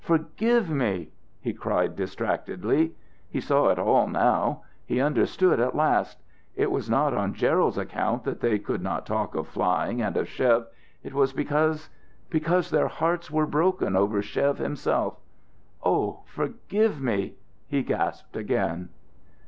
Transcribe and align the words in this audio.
forgive 0.03 0.67
me!" 0.67 1.07
he 1.41 1.53
cried 1.53 1.95
distractedly. 1.95 2.91
He 3.29 3.39
saw 3.39 3.67
it 3.67 3.77
all 3.77 4.07
now; 4.07 4.63
he 4.83 4.99
understood 4.99 5.59
at 5.59 5.75
last. 5.75 6.17
It 6.55 6.71
was 6.71 6.89
not 6.89 7.13
on 7.13 7.35
Gerald's 7.35 7.77
account 7.77 8.23
that 8.23 8.39
they 8.39 8.57
could 8.57 8.81
not 8.81 9.05
talk 9.05 9.35
of 9.35 9.47
flying 9.47 10.01
and 10.01 10.17
of 10.17 10.27
Chev, 10.27 10.65
it 11.03 11.13
was 11.13 11.33
because 11.33 11.89
because 12.31 12.71
their 12.71 12.87
hearts 12.87 13.29
were 13.29 13.45
broken 13.45 13.95
over 13.95 14.23
Chev 14.23 14.57
himself. 14.57 15.19
"Oh, 15.83 16.21
forgive 16.25 16.99
me!" 16.99 17.35
he 17.67 17.83
gasped 17.83 18.35
again. 18.35 18.89